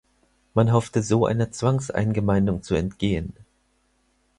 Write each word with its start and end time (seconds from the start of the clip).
Man 0.55 0.69
erhoffte 0.69 1.03
so 1.03 1.27
einer 1.27 1.51
Zwangseingemeindung 1.51 2.63
zu 2.63 2.73
entgehen. 2.73 3.33